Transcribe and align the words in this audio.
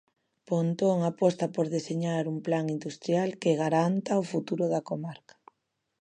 Pontón 0.49 0.97
aposta 1.11 1.45
por 1.55 1.65
deseñar 1.75 2.23
un 2.33 2.37
plan 2.47 2.65
industrial 2.77 3.29
que 3.41 3.57
garanta 3.63 4.21
o 4.21 4.27
futuro 4.31 4.65
da 4.73 4.81
comarca. 4.89 5.35